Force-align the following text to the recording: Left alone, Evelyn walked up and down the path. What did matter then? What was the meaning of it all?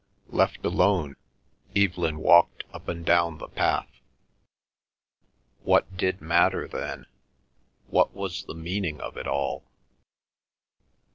Left 0.29 0.65
alone, 0.65 1.15
Evelyn 1.75 2.17
walked 2.17 2.63
up 2.73 2.87
and 2.87 3.05
down 3.05 3.37
the 3.37 3.47
path. 3.47 4.01
What 5.61 5.95
did 5.95 6.21
matter 6.21 6.67
then? 6.67 7.05
What 7.85 8.11
was 8.15 8.45
the 8.45 8.55
meaning 8.55 8.99
of 8.99 9.15
it 9.15 9.27
all? 9.27 9.63